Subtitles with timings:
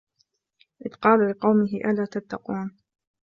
[0.85, 2.77] إِذ قالَ لِقَومِهِ أَلا تَتَّقونَ